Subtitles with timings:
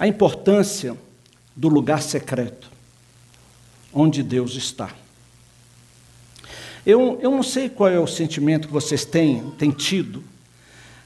[0.00, 0.96] a importância
[1.54, 2.70] do lugar secreto,
[3.92, 4.88] onde Deus está.
[6.86, 10.24] Eu, eu não sei qual é o sentimento que vocês têm, têm tido,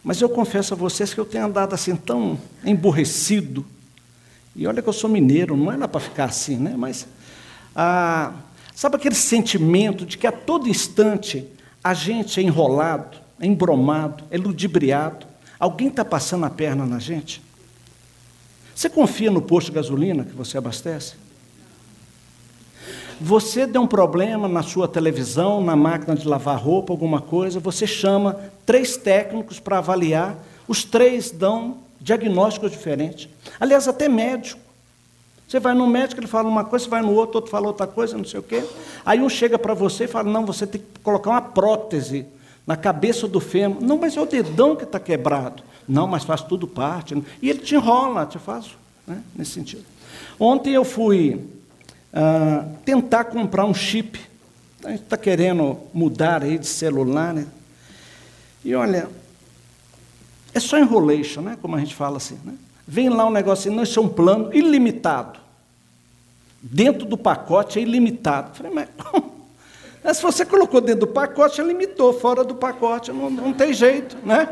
[0.04, 3.66] mas eu confesso a vocês que eu tenho andado assim tão emborrecido.
[4.54, 6.74] E olha que eu sou mineiro, não é lá para ficar assim, né?
[6.79, 7.04] Mas
[7.74, 8.32] ah,
[8.76, 11.45] sabe aquele sentimento de que a todo instante
[11.82, 15.26] a gente é enrolado, é embromado, é ludibriado,
[15.58, 17.42] alguém está passando a perna na gente?
[18.75, 21.14] Você confia no posto de gasolina que você abastece?
[23.20, 27.87] Você deu um problema na sua televisão, na máquina de lavar roupa, alguma coisa, você
[27.87, 33.28] chama três técnicos para avaliar, os três dão diagnósticos diferentes.
[33.60, 34.60] Aliás, até médico.
[35.47, 37.86] Você vai no médico, ele fala uma coisa, você vai no outro, outro fala outra
[37.86, 38.64] coisa, não sei o quê.
[39.06, 42.27] Aí um chega para você e fala: não, você tem que colocar uma prótese
[42.66, 43.82] na cabeça do fêmur.
[43.82, 45.62] Não, mas é o dedão que está quebrado.
[45.86, 47.14] Não, mas faz tudo parte.
[47.42, 48.70] E ele te enrola, te faz,
[49.06, 49.84] né, nesse sentido.
[50.38, 54.20] Ontem eu fui uh, tentar comprar um chip.
[54.84, 57.47] A gente está querendo mudar aí de celular, né?
[58.64, 59.08] E olha,
[60.52, 61.58] é só enrolation, né?
[61.61, 62.55] Como a gente fala assim, né?
[62.86, 65.39] Vem lá um negócio assim, não, isso é um plano ilimitado.
[66.62, 68.56] Dentro do pacote é ilimitado.
[68.56, 68.89] Falei, mas
[70.05, 74.19] Mas se você colocou dentro do pacote, limitou, fora do pacote, não, não tem jeito,
[74.19, 74.46] né?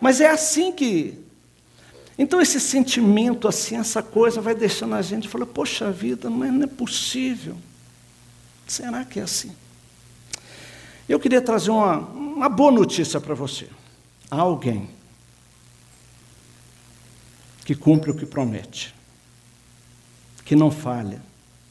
[0.00, 1.16] Mas é assim que.
[2.18, 6.64] Então, esse sentimento, assim, essa coisa vai deixando a gente falar: poxa vida, é, não
[6.64, 7.56] é possível.
[8.66, 9.54] Será que é assim?
[11.08, 13.68] Eu queria trazer uma, uma boa notícia para você.
[14.28, 14.90] Há alguém
[17.64, 18.92] que cumpre o que promete,
[20.44, 21.22] que não falha,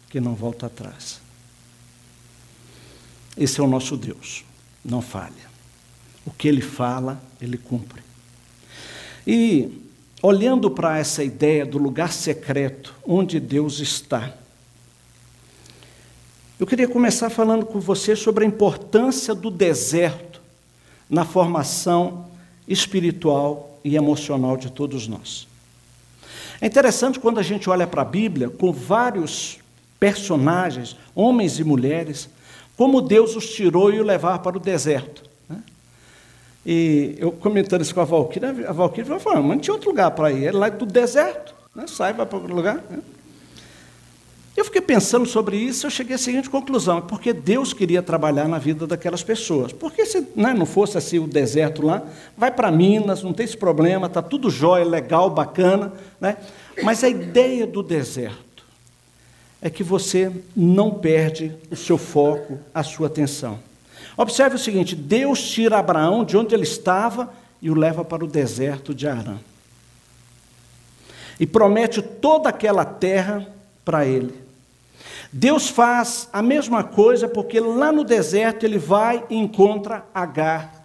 [0.10, 1.23] que não volta atrás.
[3.38, 4.46] Esse é o nosso Deus,
[4.84, 5.52] não falha.
[6.26, 8.02] O que ele fala, ele cumpre.
[9.26, 9.82] E
[10.22, 14.34] olhando para essa ideia do lugar secreto onde Deus está,
[16.60, 20.42] eu queria começar falando com você sobre a importância do deserto
[21.10, 22.28] na formação
[22.68, 25.48] espiritual e emocional de todos nós.
[26.62, 29.60] É interessante quando a gente olha para a Bíblia com vários
[30.00, 32.30] personagens, homens e mulheres,
[32.78, 35.24] como Deus os tirou e o levar para o deserto.
[36.66, 40.12] E eu comentando isso com a Valquíria, a Valquíria falou, mas não tinha outro lugar
[40.12, 41.86] para ir, era lá do deserto, né?
[41.88, 42.76] sai, vai para outro lugar.
[42.90, 43.00] Né?
[44.56, 48.48] Eu fiquei pensando sobre isso eu cheguei à seguinte conclusão, é porque Deus queria trabalhar
[48.48, 49.74] na vida daquelas pessoas.
[49.74, 52.04] Porque se né, não fosse assim o deserto lá,
[52.38, 55.92] vai para Minas, não tem esse problema, está tudo jóia, legal, bacana.
[56.22, 56.38] Né?
[56.82, 58.53] Mas a ideia do deserto
[59.64, 63.58] é que você não perde o seu foco, a sua atenção.
[64.18, 68.28] Observe o seguinte: Deus tira Abraão de onde ele estava e o leva para o
[68.28, 69.38] deserto de Arã.
[71.40, 73.48] E promete toda aquela terra
[73.86, 74.36] para ele.
[75.32, 80.83] Deus faz a mesma coisa porque lá no deserto ele vai e encontra Agar.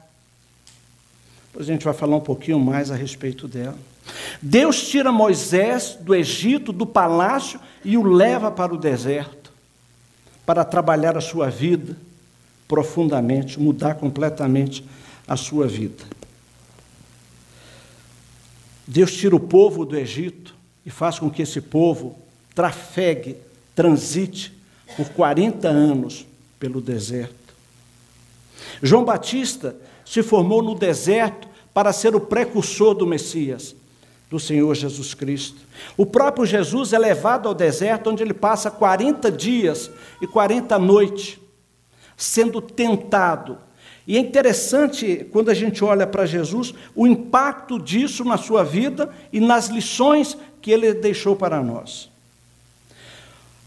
[1.58, 3.76] Depois a gente vai falar um pouquinho mais a respeito dela.
[4.40, 9.50] Deus tira Moisés do Egito, do palácio, e o leva para o deserto
[10.46, 11.96] para trabalhar a sua vida
[12.68, 14.84] profundamente, mudar completamente
[15.26, 16.04] a sua vida.
[18.86, 20.54] Deus tira o povo do Egito
[20.86, 22.16] e faz com que esse povo
[22.54, 23.36] trafegue,
[23.74, 24.56] transite
[24.96, 26.24] por 40 anos
[26.60, 27.34] pelo deserto.
[28.80, 31.47] João Batista se formou no deserto
[31.78, 33.72] para ser o precursor do Messias,
[34.28, 35.60] do Senhor Jesus Cristo.
[35.96, 39.88] O próprio Jesus é levado ao deserto, onde ele passa 40 dias
[40.20, 41.38] e 40 noites
[42.16, 43.58] sendo tentado.
[44.08, 49.14] E é interessante, quando a gente olha para Jesus, o impacto disso na sua vida
[49.32, 52.10] e nas lições que ele deixou para nós.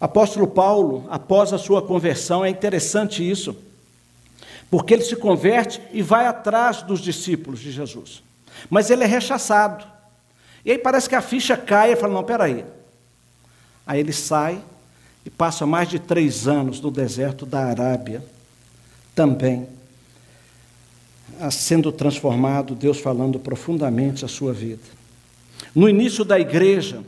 [0.02, 3.56] Apóstolo Paulo, após a sua conversão, é interessante isso,
[4.72, 8.24] porque ele se converte e vai atrás dos discípulos de Jesus.
[8.70, 9.86] Mas ele é rechaçado.
[10.66, 12.66] E aí parece que a ficha cai e fala: não, peraí.
[13.86, 14.60] Aí ele sai
[15.24, 18.24] e passa mais de três anos no deserto da Arábia
[19.14, 19.68] também
[21.50, 24.84] sendo transformado, Deus falando profundamente a sua vida.
[25.74, 27.02] No início da igreja,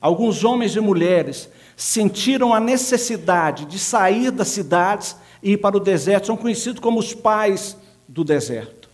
[0.00, 6.26] alguns homens e mulheres sentiram a necessidade de sair das cidades ir para o deserto,
[6.26, 7.76] são conhecidos como os pais
[8.08, 8.88] do deserto.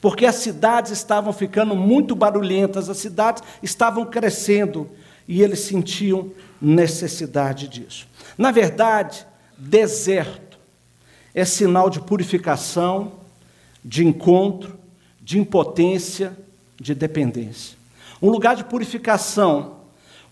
[0.00, 4.88] Porque as cidades estavam ficando muito barulhentas, as cidades estavam crescendo
[5.26, 6.30] e eles sentiam
[6.60, 8.06] necessidade disso.
[8.38, 9.26] Na verdade,
[9.58, 10.58] deserto
[11.34, 13.12] é sinal de purificação,
[13.84, 14.78] de encontro,
[15.20, 16.36] de impotência,
[16.80, 17.76] de dependência.
[18.22, 19.73] Um lugar de purificação,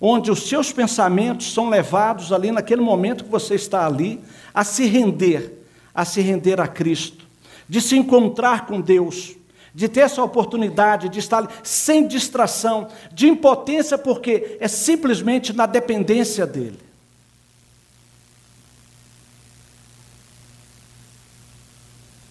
[0.04, 4.20] onde os seus pensamentos são levados ali naquele momento que você está ali
[4.52, 5.64] a se render,
[5.94, 7.24] a se render a Cristo,
[7.68, 9.36] de se encontrar com Deus,
[9.72, 16.44] de ter essa oportunidade de estar sem distração, de impotência, porque é simplesmente na dependência
[16.48, 16.80] dele.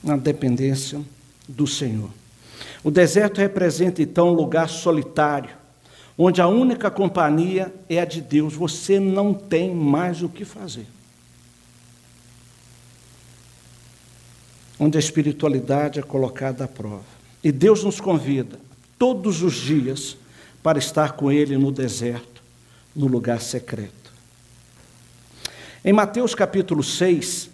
[0.03, 1.01] Na dependência
[1.47, 2.09] do Senhor.
[2.83, 5.60] O deserto representa então um lugar solitário,
[6.17, 8.53] onde a única companhia é a de Deus.
[8.53, 10.87] Você não tem mais o que fazer.
[14.79, 17.03] Onde a espiritualidade é colocada à prova.
[17.43, 18.59] E Deus nos convida
[18.97, 20.17] todos os dias
[20.61, 22.43] para estar com Ele no deserto,
[22.95, 24.11] no lugar secreto.
[25.83, 27.49] Em Mateus capítulo 6,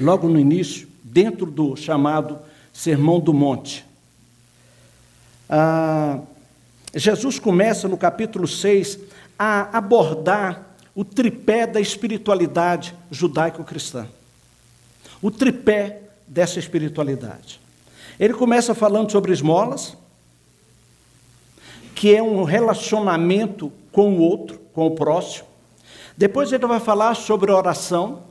[0.00, 2.38] logo no início, dentro do chamado
[2.72, 3.84] Sermão do Monte,
[5.50, 6.20] ah,
[6.94, 8.98] Jesus começa no capítulo 6
[9.38, 14.06] a abordar o tripé da espiritualidade judaico-cristã.
[15.20, 17.60] O tripé dessa espiritualidade.
[18.20, 19.96] Ele começa falando sobre esmolas,
[21.94, 25.46] que é um relacionamento com o outro, com o próximo.
[26.16, 28.24] Depois ele vai falar sobre oração,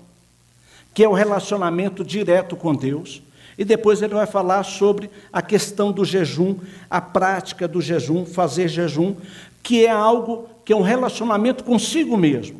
[0.93, 3.21] que é o relacionamento direto com Deus.
[3.61, 6.55] E depois ele vai falar sobre a questão do jejum,
[6.89, 9.15] a prática do jejum, fazer jejum,
[9.61, 12.59] que é algo que é um relacionamento consigo mesmo,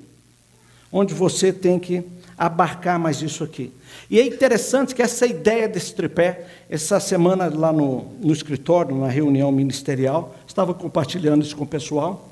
[0.92, 2.04] onde você tem que
[2.38, 3.74] abarcar mais isso aqui.
[4.12, 9.08] E é interessante que essa ideia desse tripé, essa semana lá no, no escritório, na
[9.08, 12.30] reunião ministerial, estava compartilhando isso com o pessoal.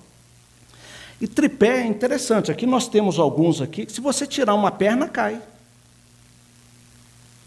[1.19, 2.51] E tripé é interessante.
[2.51, 5.41] Aqui nós temos alguns aqui que se você tirar uma perna, cai.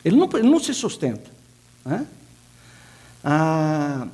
[0.04, 1.30] Ele não, ele não se sustenta.
[1.84, 2.06] Né?
[3.24, 4.06] Ah,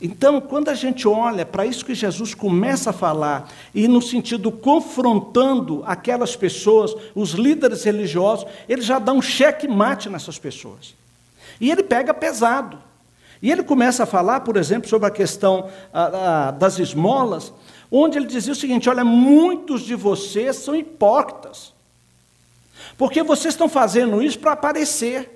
[0.00, 4.52] então, quando a gente olha para isso que Jesus começa a falar, e no sentido
[4.52, 10.94] confrontando aquelas pessoas, os líderes religiosos, ele já dá um cheque-mate nessas pessoas.
[11.58, 12.78] E ele pega pesado.
[13.40, 17.52] E ele começa a falar, por exemplo, sobre a questão a, a, das esmolas,
[17.90, 21.72] onde ele dizia o seguinte: olha, muitos de vocês são hipócritas,
[22.98, 25.35] porque vocês estão fazendo isso para aparecer.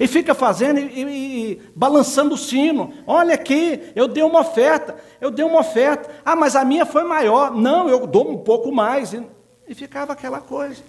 [0.00, 2.94] E fica fazendo e, e, e, balançando o sino.
[3.06, 6.08] Olha aqui, eu dei uma oferta, eu dei uma oferta.
[6.24, 7.54] Ah, mas a minha foi maior.
[7.54, 9.12] Não, eu dou um pouco mais.
[9.12, 9.22] E,
[9.68, 10.82] e ficava aquela coisa.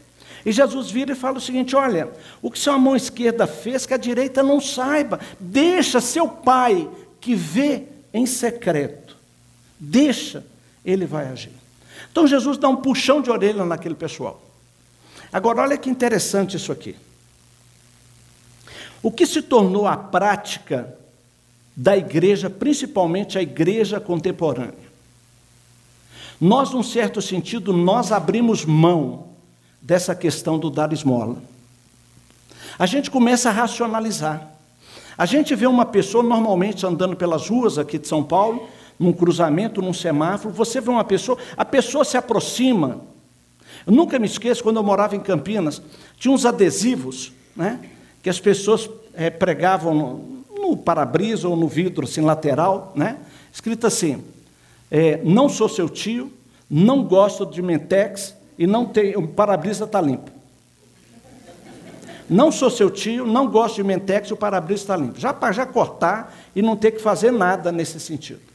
[0.46, 2.10] E Jesus vira e fala o seguinte: olha,
[2.42, 5.20] o que sua mão esquerda fez, que a direita não saiba.
[5.38, 9.18] Deixa seu pai que vê em secreto.
[9.78, 10.46] Deixa,
[10.86, 11.52] ele vai agir.
[12.10, 14.42] Então Jesus dá um puxão de orelha naquele pessoal.
[15.34, 16.96] Agora, olha que interessante isso aqui.
[19.04, 20.96] O que se tornou a prática
[21.76, 24.92] da igreja, principalmente a igreja contemporânea?
[26.40, 29.28] Nós, num certo sentido, nós abrimos mão
[29.82, 31.38] dessa questão do dar esmola.
[32.78, 34.52] A gente começa a racionalizar.
[35.18, 38.68] A gente vê uma pessoa normalmente andando pelas ruas aqui de São Paulo,
[38.98, 43.02] num cruzamento, num semáforo, você vê uma pessoa, a pessoa se aproxima.
[43.86, 45.82] Eu nunca me esqueço, quando eu morava em Campinas,
[46.18, 47.80] tinha uns adesivos, né?
[48.22, 53.18] Que as pessoas é, pregavam no, no para-brisa ou no vidro assim, lateral, né?
[53.52, 54.24] escrito assim:
[54.90, 56.32] é, Não sou seu tio,
[56.70, 60.32] não gosto de Mentex e não tem, o para-brisa está limpo.
[62.30, 65.20] Não sou seu tio, não gosto de Mentex e o para-brisa está limpo.
[65.20, 68.51] Já para já cortar e não ter que fazer nada nesse sentido.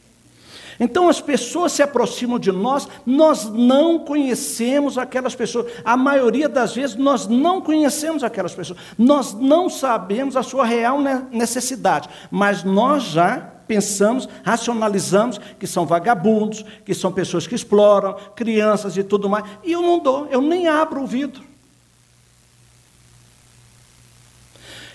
[0.79, 5.71] Então as pessoas se aproximam de nós, nós não conhecemos aquelas pessoas.
[5.83, 8.79] A maioria das vezes nós não conhecemos aquelas pessoas.
[8.97, 10.99] Nós não sabemos a sua real
[11.31, 18.95] necessidade, mas nós já pensamos, racionalizamos que são vagabundos, que são pessoas que exploram, crianças
[18.95, 19.45] e tudo mais.
[19.63, 21.46] E eu não dou, eu nem abro o vidro.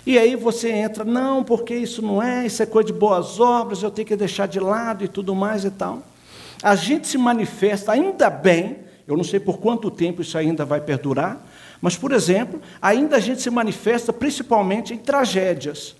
[0.04, 3.82] E aí você entra, não, porque isso não é, isso é coisa de boas obras,
[3.82, 6.02] eu tenho que deixar de lado e tudo mais e tal.
[6.62, 10.80] A gente se manifesta, ainda bem, eu não sei por quanto tempo isso ainda vai
[10.80, 11.40] perdurar,
[11.80, 15.96] mas, por exemplo, ainda a gente se manifesta principalmente em tragédias.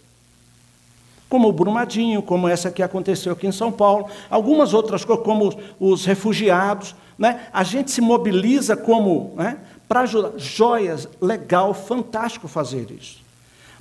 [1.29, 5.53] Como o Brumadinho, como essa que aconteceu aqui em São Paulo, algumas outras coisas, como
[5.81, 6.95] os refugiados.
[7.19, 7.49] Né?
[7.53, 10.39] A gente se mobiliza como né, para ajudar.
[10.39, 13.21] Joias, legal, fantástico fazer isso.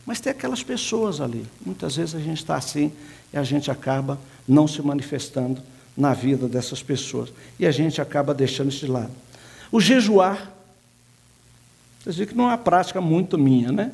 [0.05, 1.45] Mas tem aquelas pessoas ali.
[1.65, 2.91] Muitas vezes a gente está assim
[3.33, 5.61] e a gente acaba não se manifestando
[5.95, 7.31] na vida dessas pessoas.
[7.59, 9.11] E a gente acaba deixando isso de lado.
[9.71, 10.51] O jejuar.
[11.99, 13.91] Vocês viram que não é uma prática muito minha, né?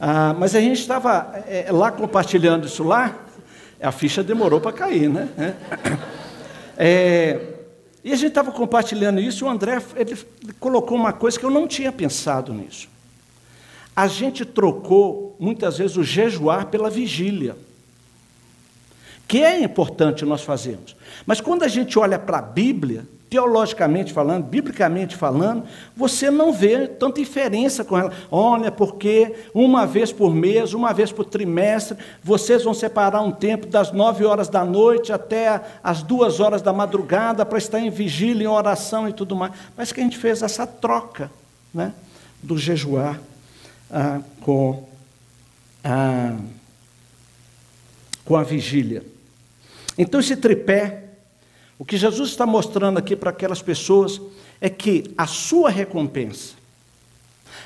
[0.00, 3.14] Ah, mas a gente estava é, lá compartilhando isso lá,
[3.80, 5.28] a ficha demorou para cair, né?
[6.82, 7.38] É,
[8.02, 10.16] e a gente estava compartilhando isso, e o André ele
[10.58, 12.88] colocou uma coisa que eu não tinha pensado nisso.
[13.94, 17.56] A gente trocou, muitas vezes, o jejuar pela vigília,
[19.26, 20.96] que é importante nós fazermos.
[21.26, 25.62] Mas quando a gente olha para a Bíblia, teologicamente falando, biblicamente falando,
[25.96, 28.12] você não vê tanta diferença com ela.
[28.28, 33.68] Olha, porque uma vez por mês, uma vez por trimestre, vocês vão separar um tempo
[33.68, 38.44] das nove horas da noite até as duas horas da madrugada para estar em vigília,
[38.44, 39.52] em oração e tudo mais.
[39.76, 41.30] Mas que a gente fez essa troca
[41.72, 41.92] né,
[42.42, 43.20] do jejuar
[43.90, 44.88] ah, com,
[45.84, 46.36] a,
[48.24, 49.02] com a vigília.
[49.98, 51.10] Então, esse tripé
[51.80, 54.20] o que Jesus está mostrando aqui para aquelas pessoas
[54.60, 56.52] é que a sua recompensa,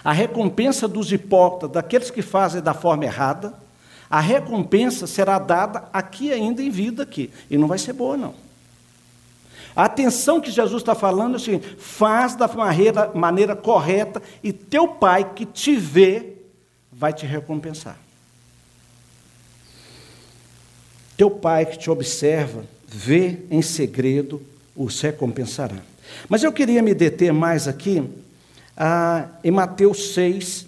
[0.05, 3.53] a recompensa dos hipócritas, daqueles que fazem da forma errada,
[4.09, 7.29] a recompensa será dada aqui ainda em vida aqui.
[7.51, 8.35] E não vai ser boa, não.
[9.77, 14.53] A atenção que Jesus está falando é o seguinte: faz da maneira, maneira correta e
[14.53, 16.35] teu pai que te vê
[16.93, 17.99] vai te recompensar.
[21.17, 24.41] Teu pai que te observa vê em segredo,
[24.77, 25.79] os recompensará.
[26.29, 28.09] Mas eu queria me deter mais aqui
[28.77, 30.67] ah, em Mateus 6,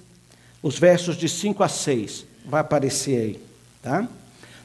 [0.63, 2.25] os versos de 5 a 6.
[2.45, 3.41] Vai aparecer aí,
[3.83, 4.09] tá?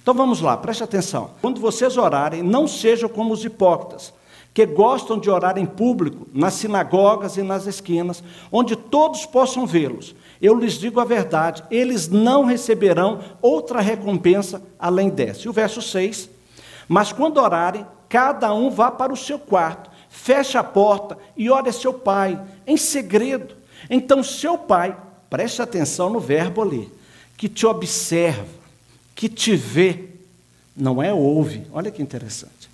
[0.02, 1.32] Então vamos lá, preste atenção.
[1.42, 4.14] Quando vocês orarem, não sejam como os hipócritas,
[4.54, 10.14] que gostam de orar em público, nas sinagogas e nas esquinas, onde todos possam vê-los.
[10.42, 15.46] Eu lhes digo a verdade, eles não receberão outra recompensa além dessa.
[15.46, 16.30] E o verso 6
[16.92, 21.70] mas quando orarem, cada um vá para o seu quarto, feche a porta e ore
[21.70, 23.56] a seu pai, em segredo.
[23.90, 24.98] Então, seu pai,
[25.30, 26.92] preste atenção no verbo ali,
[27.38, 28.46] que te observa,
[29.16, 30.10] que te vê,
[30.76, 32.70] não é ouve, olha que interessante.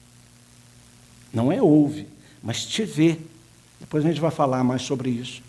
[1.33, 2.07] Não é ouve,
[2.41, 3.17] mas te vê.
[3.79, 5.41] Depois a gente vai falar mais sobre isso.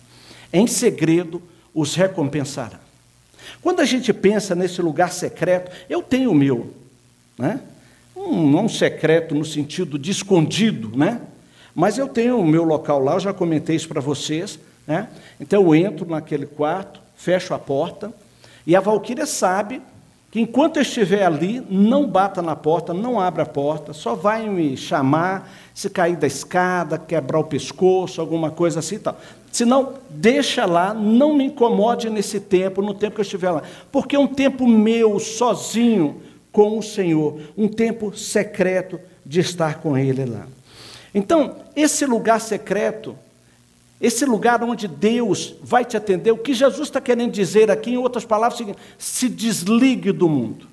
[0.51, 1.41] Em segredo
[1.73, 2.79] os recompensará.
[3.61, 6.73] Quando a gente pensa nesse lugar secreto, eu tenho o meu,
[7.37, 7.61] né?
[8.19, 11.21] um, não secreto no sentido de escondido, né?
[11.73, 15.07] Mas eu tenho o meu local lá, eu já comentei isso para vocês, né?
[15.39, 18.13] Então eu entro naquele quarto, fecho a porta,
[18.67, 19.81] e a Valquíria sabe
[20.31, 24.47] que enquanto eu estiver ali, não bata na porta, não abra a porta, só vai
[24.47, 29.17] me chamar se cair da escada, quebrar o pescoço, alguma coisa assim e tal.
[29.51, 33.63] Senão, deixa lá, não me incomode nesse tempo, no tempo que eu estiver lá.
[33.91, 36.21] Porque é um tempo meu, sozinho,
[36.51, 40.45] com o Senhor, um tempo secreto de estar com Ele lá.
[41.13, 43.15] Então, esse lugar secreto,
[44.01, 47.97] esse lugar onde Deus vai te atender, o que Jesus está querendo dizer aqui, em
[47.97, 50.67] outras palavras, é se desligue do mundo.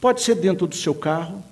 [0.00, 1.42] Pode ser dentro do seu carro,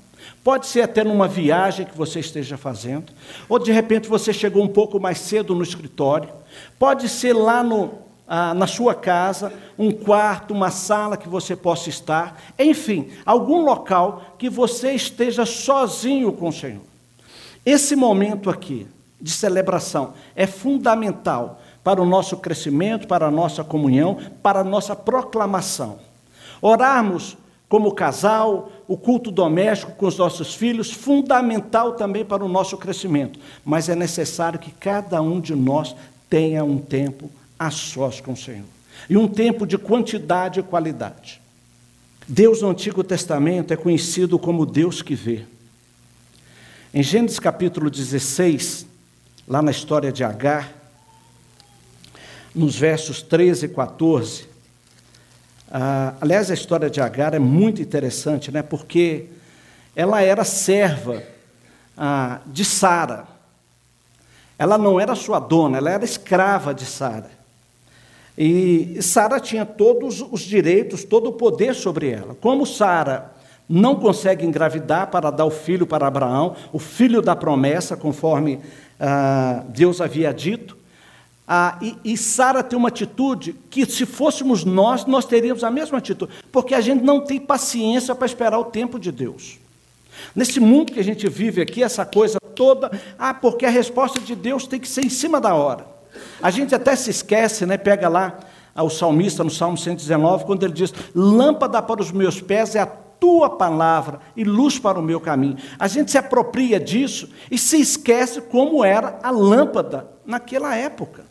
[0.45, 3.12] pode ser até numa viagem que você esteja fazendo,
[3.49, 6.29] ou de repente você chegou um pouco mais cedo no escritório,
[6.79, 7.95] pode ser lá no,
[8.29, 14.37] ah, na sua casa, um quarto, uma sala que você possa estar, enfim, algum local
[14.39, 16.83] que você esteja sozinho com o Senhor.
[17.67, 18.87] Esse momento aqui
[19.23, 24.97] de celebração é fundamental para o nosso crescimento, para a nossa comunhão, para a nossa
[24.97, 25.99] proclamação.
[26.61, 27.37] Orarmos
[27.69, 33.41] como casal, o culto doméstico com os nossos filhos, fundamental também para o nosso crescimento,
[33.64, 35.97] mas é necessário que cada um de nós
[36.29, 38.67] tenha um tempo a sós com o Senhor.
[39.09, 41.41] E um tempo de quantidade e qualidade.
[42.29, 45.45] Deus no Antigo Testamento é conhecido como Deus que vê.
[46.93, 48.87] Em Gênesis capítulo 16,
[49.46, 50.72] lá na história de Agar,
[52.54, 54.46] nos versos 13 e 14,
[55.70, 59.26] ah, aliás, a história de Agar é muito interessante, né, porque
[59.96, 61.22] ela era serva
[61.96, 63.26] ah, de Sara.
[64.58, 67.30] Ela não era sua dona, ela era escrava de Sara.
[68.37, 72.34] E Sara tinha todos os direitos, todo o poder sobre ela.
[72.34, 73.32] Como Sara
[73.75, 78.61] não consegue engravidar para dar o filho para Abraão, o filho da promessa, conforme
[79.00, 80.76] ah, Deus havia dito,
[81.49, 85.97] ah, e, e Sara tem uma atitude que, se fôssemos nós, nós teríamos a mesma
[85.97, 89.59] atitude, porque a gente não tem paciência para esperar o tempo de Deus.
[90.37, 94.37] Nesse mundo que a gente vive aqui, essa coisa toda, ah, porque a resposta de
[94.37, 95.87] Deus tem que ser em cima da hora.
[96.43, 97.79] A gente até se esquece, né?
[97.79, 98.38] Pega lá
[98.76, 103.01] o salmista no Salmo 119, quando ele diz: Lâmpada para os meus pés é a
[103.23, 105.57] tua palavra e luz para o meu caminho.
[105.79, 111.25] A gente se apropria disso e se esquece como era a lâmpada naquela época.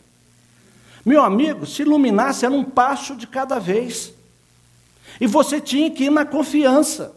[1.04, 4.14] Meu amigo, se iluminasse era um passo de cada vez.
[5.20, 7.12] E você tinha que ir na confiança.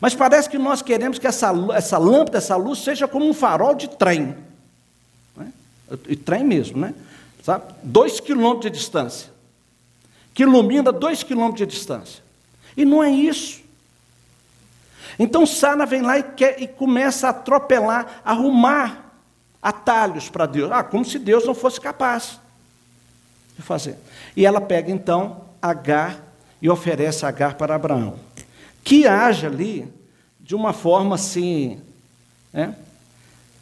[0.00, 3.74] Mas parece que nós queremos que essa, essa lâmpada, essa luz, seja como um farol
[3.74, 4.34] de trem.
[5.36, 5.52] Né?
[6.08, 6.94] E trem mesmo, né?
[7.42, 7.70] Sabe?
[7.82, 9.30] Dois quilômetros de distância.
[10.32, 12.22] Que ilumina dois quilômetros de distância.
[12.76, 13.62] E não é isso.
[15.18, 19.12] Então Sara vem lá e, quer, e começa a atropelar, arrumar
[19.62, 20.70] atalhos para Deus.
[20.72, 22.40] Ah, como se Deus não fosse capaz
[23.56, 23.96] de fazer.
[24.36, 26.20] E ela pega então Agar
[26.60, 28.18] e oferece Agar para Abraão.
[28.82, 29.92] Que age ali
[30.40, 31.80] de uma forma assim.
[32.52, 32.74] Né?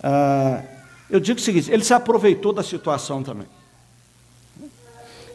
[0.03, 0.63] Ah,
[1.11, 3.47] eu digo o seguinte: ele se aproveitou da situação também.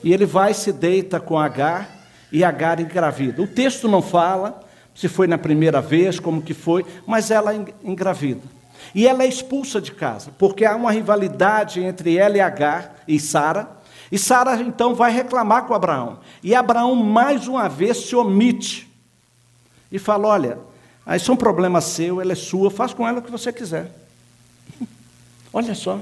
[0.04, 1.95] E ele vai se deita com Agar
[2.36, 3.42] e Agar engravida.
[3.42, 4.62] O texto não fala
[4.94, 8.42] se foi na primeira vez, como que foi, mas ela engravida.
[8.94, 13.18] E ela é expulsa de casa, porque há uma rivalidade entre ela e Agar e
[13.22, 13.70] Sara.
[14.12, 16.20] E Sara então vai reclamar com Abraão.
[16.44, 18.86] E Abraão mais uma vez se omite
[19.90, 20.58] e fala: Olha,
[21.16, 23.90] isso é um problema seu, ela é sua, faz com ela o que você quiser.
[25.54, 26.02] Olha só,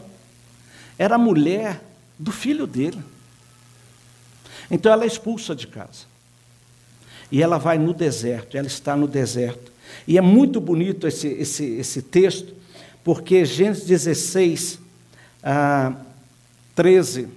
[0.98, 1.80] era a mulher
[2.18, 3.04] do filho dele.
[4.72, 6.13] Então ela é expulsa de casa.
[7.34, 9.72] E ela vai no deserto, ela está no deserto.
[10.08, 12.54] E é muito bonito esse, esse, esse texto,
[13.04, 14.80] porque Gênesis 16,
[15.42, 15.94] ah,
[16.76, 17.28] 13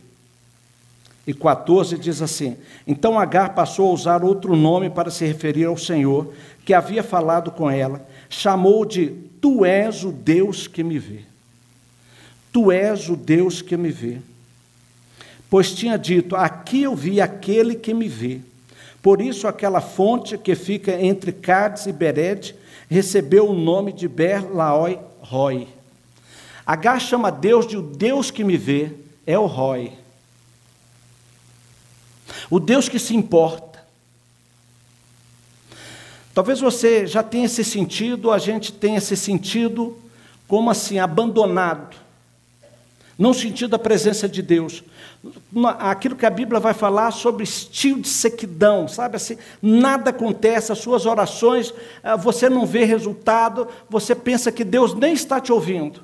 [1.26, 5.78] e 14 diz assim: Então Agar passou a usar outro nome para se referir ao
[5.78, 6.30] Senhor,
[6.62, 9.06] que havia falado com ela, chamou de
[9.40, 11.20] Tu és o Deus que me vê.
[12.52, 14.18] Tu és o Deus que me vê.
[15.48, 18.42] Pois tinha dito: Aqui eu vi aquele que me vê.
[19.06, 22.56] Por isso, aquela fonte que fica entre Cádiz e Bered
[22.90, 25.68] recebeu o nome de Berlaoi Roy.
[26.66, 28.90] Agar chama Deus de o Deus que me vê,
[29.25, 29.92] é o Roy.
[32.50, 33.80] O Deus que se importa.
[36.34, 39.96] Talvez você já tenha esse sentido, a gente tenha esse sentido
[40.48, 41.96] como assim, abandonado.
[43.18, 44.84] Não sentindo a presença de Deus.
[45.78, 49.38] Aquilo que a Bíblia vai falar sobre estilo de sequidão, sabe assim?
[49.62, 55.14] Nada acontece, as suas orações, ah, você não vê resultado, você pensa que Deus nem
[55.14, 56.02] está te ouvindo.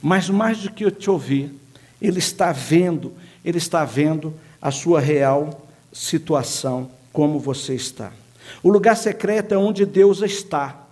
[0.00, 1.52] Mas mais do que te ouvir,
[2.00, 3.12] Ele está vendo,
[3.44, 8.12] Ele está vendo a sua real situação, como você está.
[8.62, 10.86] O lugar secreto é onde Deus está.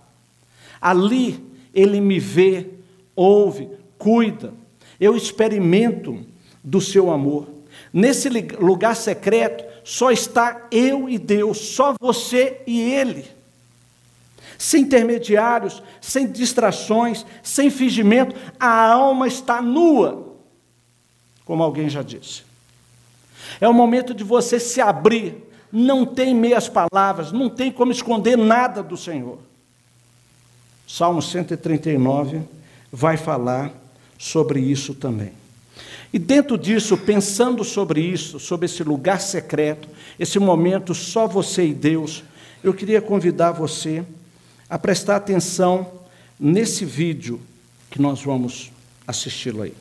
[0.81, 1.41] Ali
[1.73, 2.67] Ele me vê,
[3.15, 3.69] ouve,
[4.03, 4.53] cuida,
[4.99, 6.19] eu experimento
[6.61, 7.47] do seu amor.
[7.91, 8.27] Nesse
[8.59, 13.25] lugar secreto só está eu e Deus, só você e Ele.
[14.57, 20.35] Sem intermediários, sem distrações, sem fingimento, a alma está nua,
[21.45, 22.43] como alguém já disse.
[23.59, 25.35] É o momento de você se abrir,
[25.71, 29.39] não tem meias palavras, não tem como esconder nada do Senhor.
[30.87, 32.41] Salmo 139
[32.91, 33.82] vai falar
[34.17, 35.31] sobre isso também.
[36.13, 41.73] E dentro disso, pensando sobre isso, sobre esse lugar secreto, esse momento só você e
[41.73, 42.23] Deus,
[42.63, 44.03] eu queria convidar você
[44.69, 45.91] a prestar atenção
[46.39, 47.41] nesse vídeo
[47.89, 48.71] que nós vamos
[49.07, 49.73] assisti-lo aí.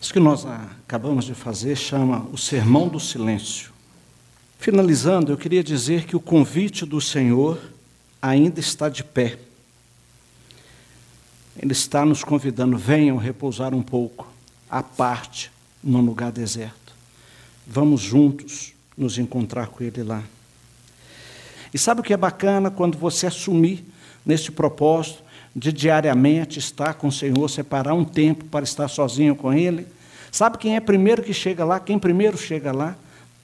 [0.00, 3.70] Isso que nós acabamos de fazer chama o Sermão do Silêncio.
[4.58, 7.60] Finalizando, eu queria dizer que o convite do Senhor
[8.20, 9.38] ainda está de pé.
[11.58, 14.26] Ele está nos convidando, venham repousar um pouco,
[14.70, 15.52] à parte,
[15.84, 16.94] num lugar deserto.
[17.66, 20.22] Vamos juntos nos encontrar com Ele lá.
[21.74, 23.84] E sabe o que é bacana quando você assumir
[24.24, 25.22] nesse propósito
[25.54, 29.86] de diariamente estar com o Senhor, separar um tempo para estar sozinho com Ele?
[30.30, 31.80] Sabe quem é primeiro que chega lá?
[31.80, 32.96] Quem primeiro chega lá?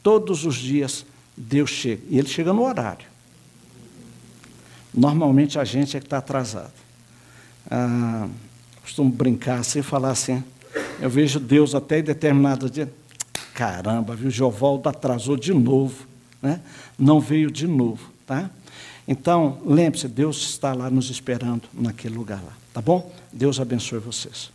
[0.03, 1.05] Todos os dias
[1.37, 2.03] Deus chega.
[2.09, 3.07] E Ele chega no horário.
[4.95, 6.73] Normalmente a gente é que está atrasado.
[7.71, 8.29] Ah,
[8.83, 10.43] costumo brincar assim, falar assim.
[11.01, 12.91] Eu vejo Deus até em determinado dia.
[13.53, 14.31] Caramba, viu?
[14.31, 16.07] Jovaldo atrasou de novo.
[16.41, 16.61] Né?
[16.99, 18.11] Não veio de novo.
[18.27, 18.51] Tá?
[19.09, 22.53] Então, lembre-se, Deus está lá nos esperando naquele lugar lá.
[22.73, 23.13] Tá bom?
[23.33, 24.51] Deus abençoe vocês.